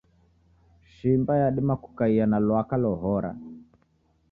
Shimba 0.93 1.33
yadima 1.41 1.75
kukaia 1.83 2.25
na 2.31 2.37
lwaka 2.45 2.75
lohora. 2.83 3.31